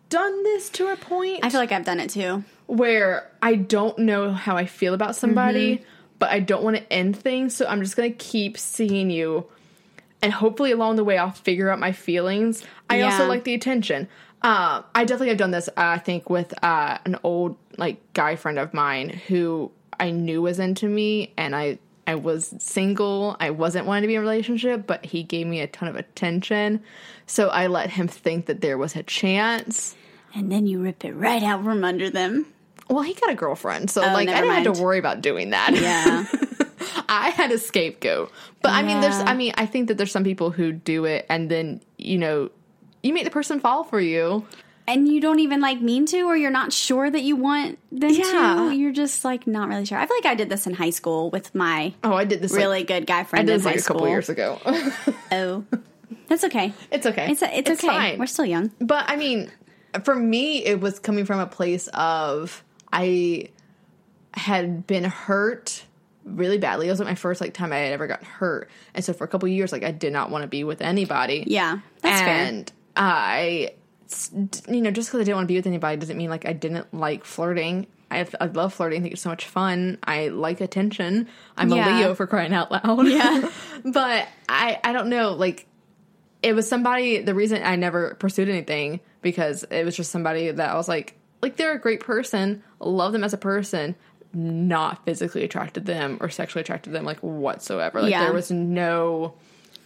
[0.10, 2.44] done this to a point I feel like I've done it too.
[2.68, 5.84] where I don't know how I feel about somebody, Mm-hmm.
[6.20, 7.56] but I don't want to end things.
[7.56, 9.48] So I'm just going to keep seeing you.
[10.22, 12.64] And hopefully along the way, I'll figure out my feelings.
[12.90, 14.08] I also like the attention.
[14.44, 18.36] Uh, I definitely have done this, uh, I think, with uh, an old like guy
[18.36, 23.38] friend of mine who I knew was into me, and I I was single.
[23.40, 25.96] I wasn't wanting to be in a relationship, but he gave me a ton of
[25.96, 26.84] attention,
[27.28, 29.96] so I let him think that there was a chance.
[30.36, 32.48] And then you rip it right out from under them.
[32.90, 35.52] Well, he got a girlfriend, so oh, like I didn't have to worry about doing
[35.52, 35.74] that.
[35.74, 36.26] Yeah.
[37.10, 38.32] I had a scapegoat.
[38.62, 41.26] But I mean, there's, I mean, I think that there's some people who do it
[41.30, 42.50] and then, you know,
[43.02, 44.46] you make the person fall for you.
[44.88, 48.12] And you don't even like mean to or you're not sure that you want them
[48.12, 48.68] Yeah.
[48.70, 48.76] to.
[48.76, 49.98] You're just like not really sure.
[49.98, 52.52] I feel like I did this in high school with my Oh, I did this
[52.52, 53.50] really like, good guy friend.
[53.50, 53.96] I did this like a school.
[53.96, 54.60] couple years ago.
[55.32, 55.64] Oh.
[56.28, 56.74] That's okay.
[56.92, 57.32] it's okay.
[57.32, 57.88] It's it's, okay.
[57.88, 58.20] fine.
[58.20, 58.72] We're still young.
[58.80, 59.52] But I mean,
[60.04, 63.50] for me, it was coming from a place of I
[64.34, 65.84] had been hurt
[66.26, 66.88] really badly.
[66.88, 69.24] It was like my first like time I had ever gotten hurt, and so for
[69.24, 71.44] a couple years, like I did not want to be with anybody.
[71.48, 71.80] Yeah.
[72.02, 72.30] That's fair.
[72.30, 73.74] and I,
[74.68, 76.54] you know, just because I didn't want to be with anybody doesn't mean like I
[76.54, 77.88] didn't like flirting.
[78.12, 79.00] I, I love flirting.
[79.00, 79.98] I think it's so much fun.
[80.04, 81.28] I like attention.
[81.58, 81.98] I'm Yeah.
[81.98, 83.08] a Leo for crying out loud.
[83.08, 83.50] Yeah.
[83.86, 85.32] but I, I don't know.
[85.32, 85.66] Like,
[86.44, 87.20] it was somebody.
[87.22, 91.16] The reason I never pursued anything because it was just somebody that I was like,
[91.42, 92.62] like they're a great person.
[92.80, 93.96] Love them as a person.
[94.34, 98.02] Not physically attracted to them or sexually attracted to them like whatsoever.
[98.02, 98.26] Like Yeah.
[98.26, 99.34] there was no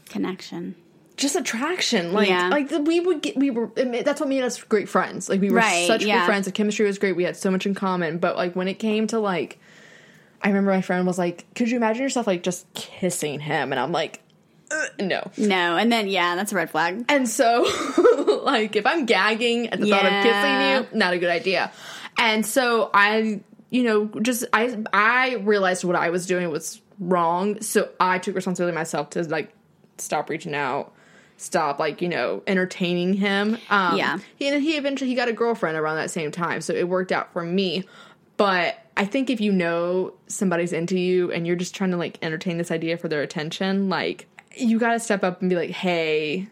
[0.10, 0.76] Connection.
[1.18, 2.14] Just attraction.
[2.14, 2.48] Like, Yeah.
[2.50, 3.68] like we would get, we were.
[3.76, 5.28] That's what made us great friends.
[5.30, 6.20] Like we were Right, such yeah.
[6.20, 6.46] good friends.
[6.46, 7.16] The chemistry was great.
[7.16, 8.20] We had so much in common.
[8.20, 9.60] But like when it came to like,
[10.42, 13.80] I remember my friend was like, "Could you imagine yourself like just kissing him?" And
[13.80, 14.22] I'm like,
[14.72, 17.04] "Uh, "No." No, and then yeah, that's a red flag.
[17.10, 17.64] And so,
[18.44, 21.72] like, if I'm gagging at the thought of kissing you, not a good idea.
[22.20, 27.60] And so I, you know, just I I realized what I was doing was wrong.
[27.62, 29.52] So I took responsibility myself to like
[29.98, 30.94] stop reaching out,
[31.38, 33.58] stop like you know entertaining him.
[33.70, 34.18] Um, Yeah.
[34.36, 37.12] He and he eventually he got a girlfriend around that same time, so it worked
[37.12, 37.86] out for me.
[38.38, 42.18] But I think if you know somebody's into you and you're just trying to like
[42.22, 45.70] entertain this idea for their attention, like you got to step up and be like,
[45.72, 46.48] hey,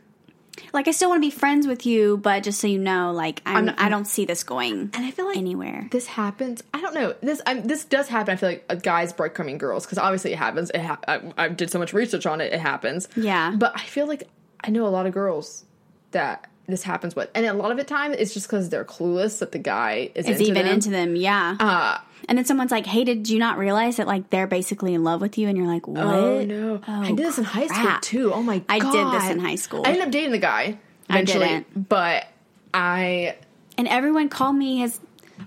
[0.74, 3.42] Like I still want to be friends with you, but just so you know, like
[3.46, 5.88] I'm, not- I don't see this going And I feel like anywhere.
[5.92, 6.64] this happens.
[6.74, 7.14] I don't know.
[7.22, 8.34] This i this does happen.
[8.34, 10.70] I feel like uh, guys breadcrumbing girls because obviously it happens.
[10.72, 12.54] It ha- I, I did so much research on it.
[12.54, 13.08] It happens.
[13.16, 13.54] Yeah.
[13.58, 14.28] But I feel like
[14.66, 15.66] I know a lot of girls
[16.12, 19.40] that this happens with, and a lot of the time it's just because they're clueless
[19.40, 20.74] that the guy is into even them.
[20.74, 21.56] into them, yeah.
[21.60, 25.04] Uh, and then someone's like, "Hey, did you not realize that like they're basically in
[25.04, 26.82] love with you?" And you're like, "What?" Oh no!
[26.88, 28.02] I did this in high school crap.
[28.02, 28.34] too.
[28.34, 28.66] Oh my god!
[28.70, 29.84] I did this in high school.
[29.86, 31.88] I ended up dating the guy I eventually, didn't.
[31.88, 32.26] but
[32.74, 33.36] I
[33.78, 35.00] And everyone called me his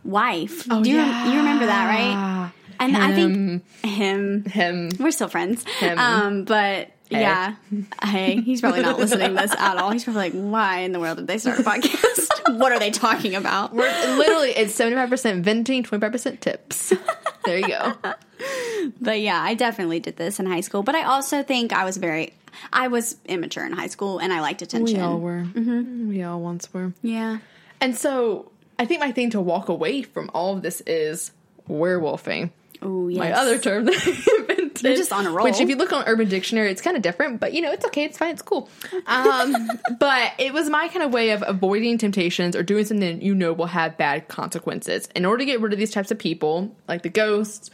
[0.04, 0.66] wife.
[0.70, 1.32] Oh, Do you, yeah.
[1.32, 2.52] you remember that, right?
[2.80, 4.44] And I think him.
[4.44, 5.64] him We're still friends.
[5.80, 5.98] Him.
[5.98, 7.54] Um, but yeah,
[8.02, 9.90] hey, he's probably not listening to this at all.
[9.90, 12.58] He's probably like, "Why in the world did they start a podcast?
[12.58, 16.40] what are they talking about?" We're literally it's seventy five percent venting, twenty five percent
[16.40, 16.92] tips.
[17.44, 17.94] There you go.
[19.00, 20.82] But yeah, I definitely did this in high school.
[20.82, 22.34] But I also think I was very,
[22.72, 24.98] I was immature in high school, and I liked attention.
[24.98, 25.44] We all were.
[25.44, 26.08] Mm-hmm.
[26.08, 26.92] We all once were.
[27.02, 27.38] Yeah.
[27.80, 31.32] And so I think my thing to walk away from all of this is
[31.68, 32.50] werewolfing.
[32.80, 33.18] Oh yes.
[33.18, 33.94] My other term that
[34.82, 35.44] You're just on a roll.
[35.44, 37.84] Which, if you look on Urban Dictionary, it's kind of different, but you know, it's
[37.86, 38.04] okay.
[38.04, 38.30] It's fine.
[38.30, 38.68] It's cool.
[39.06, 43.34] Um, but it was my kind of way of avoiding temptations or doing something you
[43.34, 45.08] know will have bad consequences.
[45.16, 47.70] In order to get rid of these types of people, like the ghosts,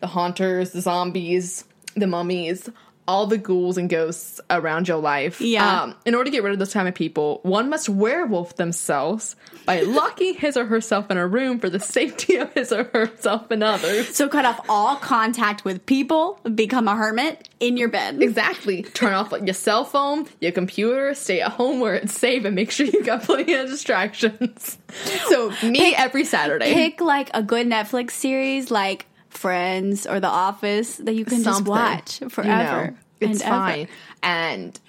[0.00, 2.70] the haunters, the zombies, the mummies,
[3.08, 5.40] all the ghouls and ghosts around your life.
[5.40, 5.82] Yeah.
[5.82, 9.34] Um, in order to get rid of those kind of people, one must werewolf themselves
[9.64, 13.50] by locking his or herself in a room for the safety of his or herself
[13.50, 14.14] and others.
[14.14, 18.22] So cut off all contact with people, become a hermit in your bed.
[18.22, 18.82] Exactly.
[18.82, 22.70] Turn off your cell phone, your computer, stay at home where it's safe, and make
[22.70, 24.78] sure you got plenty of distractions.
[25.28, 26.72] So me every Saturday.
[26.72, 29.06] Pick like a good Netflix series like
[29.38, 32.90] Friends or The Office that you can just Something, watch you forever.
[32.90, 33.56] know, it's and ever.
[33.56, 33.88] fine.
[34.22, 34.80] And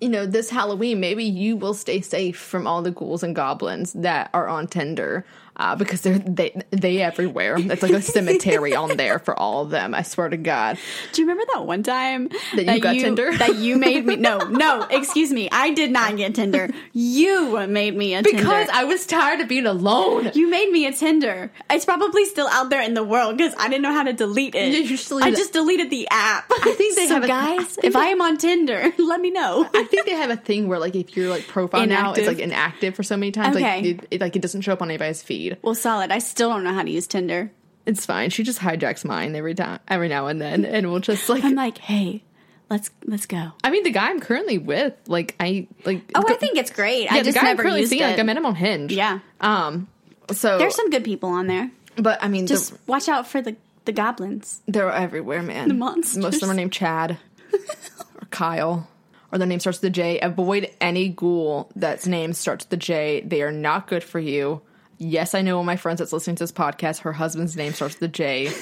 [0.00, 3.92] you know, this Halloween, maybe you will stay safe from all the ghouls and goblins
[3.94, 5.24] that are on Tinder.
[5.58, 7.56] Uh, because they're they they everywhere.
[7.58, 9.92] It's like a cemetery on there for all of them.
[9.94, 10.78] I swear to God.
[11.12, 13.32] Do you remember that one time That you got Tinder?
[13.38, 15.48] That you made me no, no, excuse me.
[15.50, 16.70] I did not get Tinder.
[16.92, 18.38] You made me a Tinder.
[18.38, 18.72] Because Tinder.
[18.72, 20.30] I was tired of being alone.
[20.34, 21.50] you made me a Tinder.
[21.70, 24.54] It's probably still out there in the world because I didn't know how to delete
[24.54, 24.72] it.
[24.72, 26.44] You deleted I just deleted the app.
[26.50, 27.66] I think they so have a- I guys.
[27.74, 29.68] think if I am on Tinder, let me know.
[29.74, 32.22] I think they have a thing where like if your like profile now Inactive.
[32.22, 33.90] is like inactive for so many times, like Okay.
[33.90, 35.47] it, it like it doesn't show up on anybody's feed.
[35.62, 36.10] Well, solid.
[36.10, 37.50] I still don't know how to use Tinder.
[37.86, 38.30] It's fine.
[38.30, 41.42] She just hijacks mine every time, every now and then, and we'll just like.
[41.44, 42.22] I'm like, hey,
[42.68, 43.52] let's let's go.
[43.64, 46.02] I mean, the guy I'm currently with, like I like.
[46.14, 47.04] Oh, I think it's great.
[47.04, 48.06] yeah, I the just guy I'm never currently used seeing, it.
[48.10, 48.92] like I met him on Hinge.
[48.92, 49.20] Yeah.
[49.40, 49.88] Um.
[50.32, 51.70] So There's some good people on there.
[51.96, 53.56] but I mean, Just the, watch out for the
[53.86, 54.60] the goblins.
[54.68, 55.68] they're everywhere, man.
[55.68, 56.18] The monsters.
[56.22, 57.16] Most of them are named Chad
[57.54, 58.86] or Kyle,
[59.32, 60.20] or their name starts with the J.
[60.20, 63.22] Avoid any ghoul that's name starts with the J.
[63.22, 64.60] They are not good for you.
[64.98, 66.98] Yes, I know one of my friends that's listening to this podcast.
[67.00, 68.52] Her husband's name starts with the J.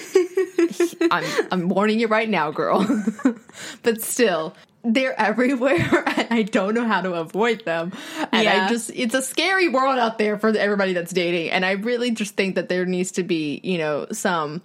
[1.11, 2.87] I'm I'm warning you right now, girl.
[3.83, 7.93] but still, they're everywhere, and I don't know how to avoid them.
[8.33, 8.67] And Yeah.
[8.67, 11.51] I just it's a scary world out there for everybody that's dating.
[11.51, 14.63] And I really just think that there needs to be, you know, some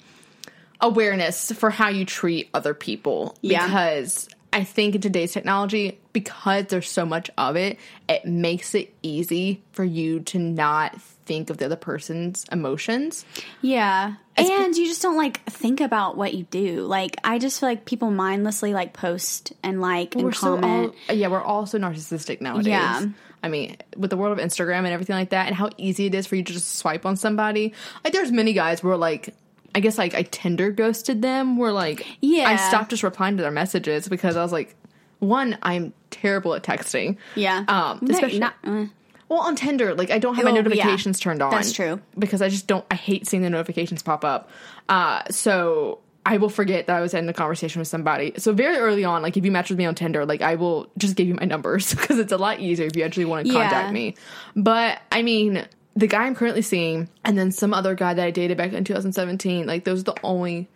[0.82, 3.66] awareness for how you treat other people Yeah.
[3.66, 8.94] because I think in today's technology, because there's so much of it, it makes it
[9.02, 13.26] easy for you to not think of the other person's emotions.
[13.62, 14.16] Yeah.
[14.36, 16.82] And you just don't like think about what you do.
[16.82, 20.96] Like I just feel like people mindlessly like post and like and we're so comment.
[21.08, 22.68] all, yeah, we're all so narcissistic nowadays.
[22.68, 23.06] Yeah.
[23.44, 26.14] I mean, with the world of Instagram and everything like that, and how easy it
[26.14, 27.74] is for you to just swipe on somebody.
[28.04, 29.34] Like, there's many guys where like.
[29.74, 31.58] I guess like I Tinder ghosted them.
[31.58, 32.50] Where like Yeah.
[32.50, 34.76] I stopped just replying to their messages because I was like,
[35.20, 37.18] one, I'm terrible at texting.
[37.36, 37.64] yeah.
[37.68, 38.86] Um, especially not- uh,
[39.30, 40.62] Well, on Tinder, like I don't have my Oh, yeah.
[40.62, 41.52] notifications turned on.
[41.52, 42.02] That's true.
[42.20, 42.84] Because I just don't.
[42.92, 44.50] I hate seeing the notifications pop up.
[44.90, 48.34] Uh, so I will forget that I was in a conversation with somebody.
[48.38, 50.88] So very early on, like if you match with me on Tinder, like I will
[50.98, 53.54] just give you my numbers because it's a lot easier if you actually want to
[53.54, 53.62] Yeah.
[53.70, 54.16] contact me.
[54.56, 58.32] But I mean, the guy I'm currently seeing, and then some other guy that I
[58.32, 60.70] dated back in 2017, like those are the only.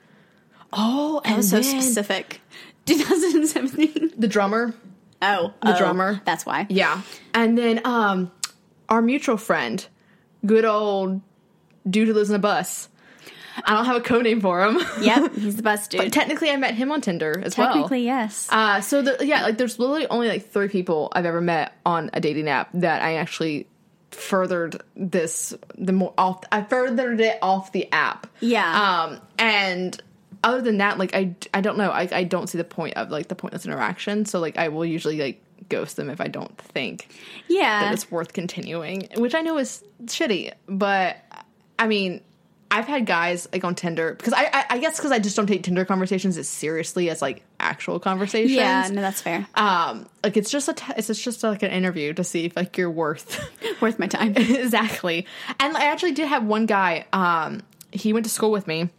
[0.73, 2.41] Oh, that was so specific.
[2.86, 4.13] 2017.
[4.17, 4.73] The drummer,
[5.21, 6.21] Oh, The oh, drummer.
[6.25, 6.67] That's why.
[6.69, 7.01] Yeah.
[7.34, 8.32] And then um
[8.89, 9.86] our mutual friend,
[10.45, 11.21] good old
[11.89, 12.89] dude who lives in a bus.
[13.63, 14.80] I don't have a code name for him.
[15.01, 16.01] Yep, he's the best dude.
[16.01, 17.73] but technically I met him on Tinder as well.
[17.73, 18.47] Technically, yes.
[18.51, 22.10] Uh so the, yeah, like there's literally only like three people I've ever met on
[22.13, 23.67] a dating app that I actually
[24.15, 28.28] furthered this the more off I furthered it off the app.
[28.39, 29.04] Yeah.
[29.04, 30.01] Um and
[30.43, 31.89] other than that, like I, I don't know.
[31.89, 34.26] I, I don't see the point of like the pointless interaction.
[34.26, 37.09] So like I will usually like ghost them if I don't think
[37.47, 37.82] yeah.
[37.82, 40.53] that it's worth continuing, which I know is shitty.
[40.68, 41.18] But
[41.80, 42.22] I mean,
[42.70, 45.47] I've had guys like on Tinder because I I, I guess because I just don't
[45.47, 48.53] take Tinder conversations as seriously as like actual conversations.
[48.53, 49.47] Yeah, no, that's fair.
[49.55, 52.78] Um, like it's just a t- it's just like an interview to see if like
[52.78, 53.39] you're worth
[53.82, 54.34] Worth my time.
[54.36, 55.26] exactly.
[55.59, 57.05] And I actually did have one guy.
[57.11, 57.61] Um,
[57.91, 58.89] he went to school with me,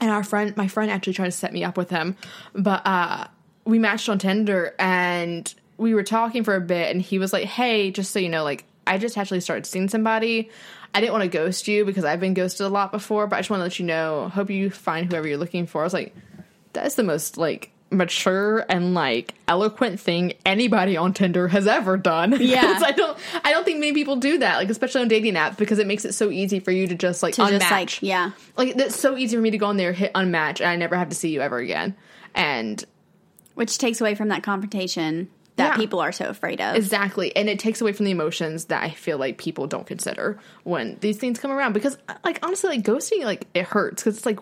[0.00, 2.16] and our friend, my friend, actually tried to set me up with him,
[2.54, 3.26] but uh,
[3.64, 7.44] we matched on Tinder, and we were talking for a bit, and he was like,
[7.44, 10.50] "Hey, just so you know, like I just actually started seeing somebody."
[10.94, 13.38] I didn't want to ghost you because I've been ghosted a lot before, but I
[13.40, 14.28] just want to let you know.
[14.28, 15.80] Hope you find whoever you're looking for.
[15.80, 16.14] I was like,
[16.74, 22.32] that's the most like mature and like eloquent thing anybody on Tinder has ever done.
[22.40, 22.80] Yeah.
[22.84, 25.78] I don't I don't think many people do that, like especially on dating apps, because
[25.78, 27.58] it makes it so easy for you to just like To unmatch.
[27.60, 28.30] just like, yeah.
[28.56, 30.96] Like it's so easy for me to go on there, hit unmatch, and I never
[30.96, 31.94] have to see you ever again.
[32.34, 32.82] And
[33.54, 35.76] Which takes away from that confrontation that Yeah.
[35.76, 36.74] people are so afraid of.
[36.76, 37.36] Exactly.
[37.36, 40.96] And it takes away from the emotions that I feel like people don't consider when
[41.00, 41.74] these things come around.
[41.74, 44.38] Because, uh, like, honestly, like, ghosting, like, it hurts because it's like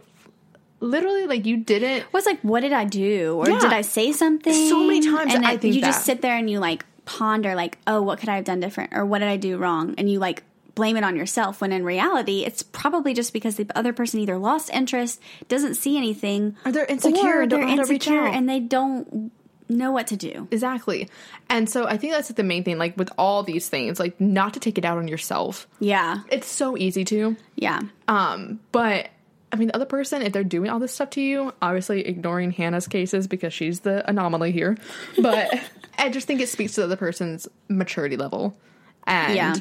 [0.81, 2.13] literally, like, you didn't.
[2.13, 3.37] was like, what did I do?
[3.39, 3.61] Or Yeah.
[3.61, 4.53] did I say something?
[4.69, 7.55] So many times and I it- think you just sit there and you like ponder,
[7.55, 8.95] like, oh, what could I have done different?
[8.95, 9.95] Or what did I do wrong?
[9.99, 10.43] And you like
[10.77, 14.39] blame it on yourself when in reality, it's probably just because the other person either
[14.39, 19.33] lost interest, doesn't see anything, Or they're insecure or they're insecure and they don't
[19.69, 20.49] know what to do.
[20.51, 21.09] Exactly.
[21.51, 24.21] And so I think that's like, the main thing, like, with all these things, like,
[24.21, 25.67] not to take it out on yourself.
[25.81, 26.19] Yeah.
[26.31, 27.37] It's so easy to.
[27.57, 27.81] Yeah.
[28.09, 29.09] Um, but
[29.53, 32.53] I mean, the other person, if they're doing all this stuff to you, obviously ignoring
[32.53, 34.77] Hannah's cases because she's the anomaly here.
[35.21, 35.53] But
[35.99, 38.57] I just think it speaks to the other person's maturity level,
[39.07, 39.55] and Yeah.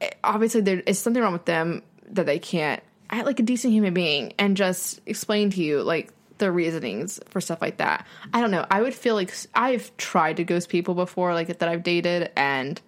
[0.00, 3.72] it- obviously there is something wrong with them that they can't act like a decent
[3.72, 8.06] human being and just explain to you like the reasonings for stuff like that.
[8.32, 8.64] I don't know.
[8.70, 12.80] I would feel like I've tried to ghost people before, like that I've dated, and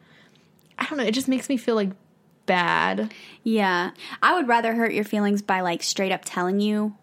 [0.78, 1.04] I don't know.
[1.04, 1.90] It just makes me feel like
[2.46, 3.12] bad.
[3.42, 3.90] Yeah.
[4.22, 6.94] I would rather hurt your feelings by like straight up telling you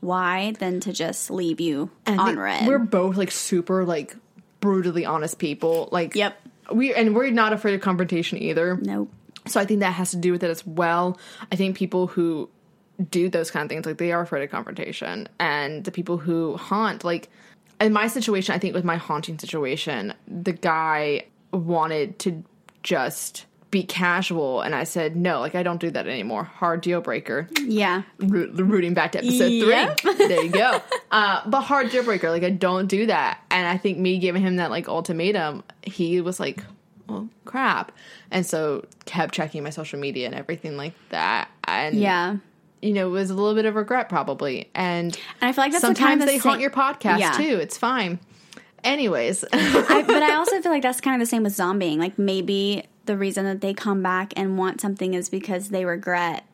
[0.00, 2.12] why than to just leave you Mm-hmm.
[2.12, 2.66] And on red.
[2.66, 4.16] We're both like super like
[4.60, 5.88] brutally honest people.
[5.92, 6.40] Like Yep.
[6.72, 8.76] We and we're not afraid of confrontation either.
[8.76, 9.10] nope.
[9.46, 11.18] So I think that has to do with it as well.
[11.50, 12.50] I think people who
[13.10, 15.28] do those kind of things, like they are afraid of confrontation.
[15.40, 17.30] And the people who haunt, like
[17.80, 22.44] in my situation, I think with my haunting situation, the guy wanted to
[22.82, 26.44] just be casual and I said, No, like I don't do that anymore.
[26.44, 28.02] Hard deal breaker Yeah.
[28.18, 30.00] ro- rooting back to episode Yep.
[30.00, 30.14] three.
[30.28, 30.80] there you go.
[31.10, 33.40] Uh, but hard deal breaker, like I don't do that.
[33.50, 36.64] And I think me giving him that like ultimatum, he was like,
[37.08, 37.92] well, crap.
[38.30, 41.48] And so kept checking my social media and everything like that.
[41.64, 42.36] And Yeah.
[42.80, 44.70] you know, it was a little bit of regret probably.
[44.74, 47.18] And, And I feel like that's the sometimes kind of the they haunt your podcast
[47.18, 47.32] Yeah.
[47.32, 47.58] too.
[47.58, 48.18] It's fine.
[48.84, 51.98] Anyways, I, but I also feel like that's kind of the same with zombieing.
[51.98, 56.44] Like maybe the reason that they come back and want something is because they regret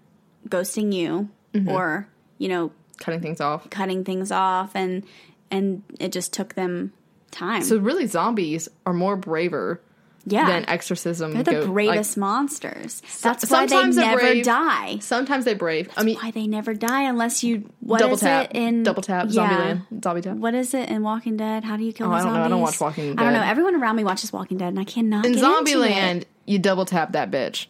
[0.48, 1.68] ghosting you Mm-hmm.
[1.68, 3.70] or, you know, cutting things off.
[3.70, 5.04] cutting things off and
[5.52, 6.92] and it just took them
[7.30, 7.62] time.
[7.62, 9.80] So really, zombies are more braver
[10.26, 10.46] yeah.
[10.48, 11.32] than exorcism.
[11.34, 13.02] They're the go- like, monsters.
[13.22, 14.44] That's why they never brave.
[14.44, 14.98] die.
[14.98, 15.90] sometimes they brave.
[15.96, 19.02] I mean, Why they never die unless you what double is tap, it in double
[19.02, 19.48] tap, yeah.
[19.92, 20.36] Zombieland, zombie tap.
[20.36, 21.62] What is it in Walking Dead?
[21.62, 22.30] How do you kill Oh, I don't know.
[22.32, 22.46] zombies?
[22.46, 23.20] I don't watch Walking Dead.
[23.20, 23.42] I don't know.
[23.46, 25.24] Everyone around me watches Walking Dead, and I cannot.
[25.24, 26.28] In Zombieland, it.
[26.46, 27.66] You double tap that bitch.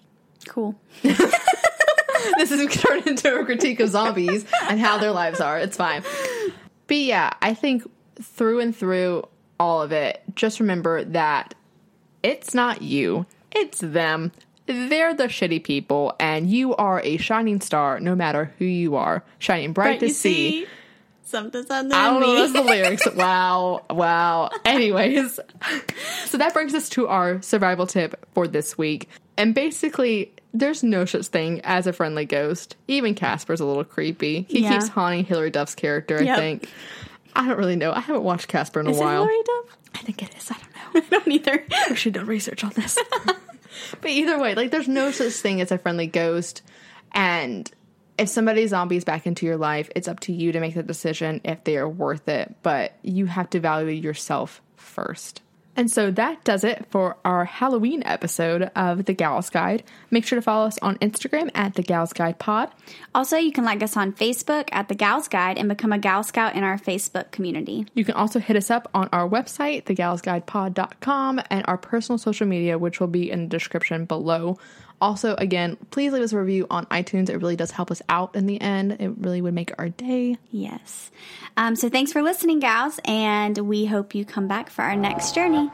[0.47, 0.75] cool.
[1.03, 5.59] this is turned into a critique of zombies and how their lives are.
[5.59, 6.03] It's fine.
[6.87, 7.89] But yeah, I think
[8.21, 9.25] through and through
[9.59, 11.55] all of it, just remember that
[12.23, 14.33] it's not you, it's them.
[14.67, 19.23] They're the shitty people, and you are a shining star no matter who you are,
[19.39, 20.67] shining bright to see.
[21.25, 23.07] Something's under I don't know the lyrics.
[23.15, 24.51] Wow, wow.
[24.65, 25.41] Anyways,
[26.27, 29.09] so that brings us to our survival tip for this week.
[29.37, 32.77] And basically, there's no such thing as a friendly ghost.
[32.89, 34.47] Even Casper's a little creepy.
[34.49, 34.73] He Yeah.
[34.75, 36.39] keeps haunting Hilary Duff's character, I Yep.
[36.39, 36.69] think.
[37.35, 37.91] I don't really know.
[37.93, 39.25] I haven't watched Casper in a Is it while.
[39.27, 39.77] Hilary Duff?
[39.95, 40.51] I think it is.
[40.51, 41.01] I don't know.
[41.19, 41.65] I don't either.
[41.91, 42.97] I should do research on this.
[44.01, 46.63] but either way, like there's no such thing as a friendly ghost.
[47.13, 47.69] And
[48.17, 51.41] if somebody zombies back into your life, it's up to you to make the decision
[51.45, 52.55] if they are worth it.
[52.63, 55.41] But you have to value yourself first.
[55.77, 59.83] And so that does it for our Halloween episode of The Gals Guide.
[60.11, 62.71] Make sure to follow us on Instagram at The Gals Guide Pod.
[63.15, 66.23] Also, you can like us on Facebook at the Gals Guide and become a Gal
[66.23, 67.87] Scout in our Facebook community.
[67.95, 72.79] You can also hit us up on our website, thegalsguidepod.com, and our personal social media,
[72.79, 74.59] which will be in the description below.
[75.01, 77.29] Also, again, please leave us a review on iTunes.
[77.29, 78.93] It really does help us out in the end.
[79.01, 80.39] It really would make our day.
[80.51, 81.11] Yes.
[81.57, 85.35] Um, so thanks for listening, gals, and we hope you come back for our next
[85.35, 85.71] journey.